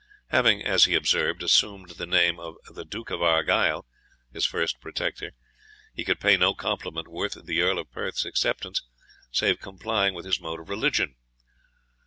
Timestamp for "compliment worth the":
6.55-7.61